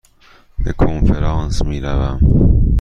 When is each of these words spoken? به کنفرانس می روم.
به 0.63 0.73
کنفرانس 0.73 1.61
می 1.65 1.79
روم. 1.81 2.19